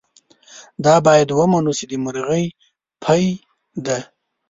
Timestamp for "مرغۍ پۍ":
2.03-3.23